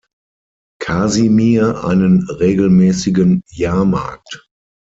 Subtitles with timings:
[0.81, 4.49] Kasimir einen regelmäßigen Jahrmarkt.